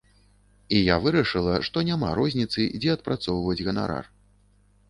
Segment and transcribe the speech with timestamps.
[0.77, 4.05] І я вырашыла, што няма розніцы, дзе адпрацоўваць ганарар.